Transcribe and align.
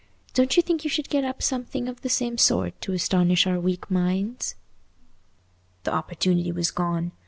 Don't 0.33 0.57
you 0.57 0.63
think 0.63 0.83
you 0.83 0.89
should 0.89 1.09
get 1.09 1.23
up 1.23 1.43
something 1.43 1.87
of 1.87 2.01
the 2.01 2.09
same 2.09 2.35
sort 2.39 2.73
to 2.81 2.91
astonish 2.93 3.45
our 3.45 3.59
weak 3.59 3.91
minds?" 3.91 4.55
The 5.83 5.93
opportunity 5.93 6.51
was 6.51 6.71
gone. 6.71 7.11